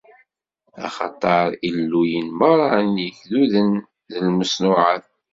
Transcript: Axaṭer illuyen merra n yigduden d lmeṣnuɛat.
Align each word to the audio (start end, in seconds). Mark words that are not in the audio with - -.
Axaṭer 0.85 1.47
illuyen 1.69 2.27
merra 2.39 2.67
n 2.83 2.93
yigduden 3.03 3.71
d 4.09 4.11
lmeṣnuɛat. 4.25 5.05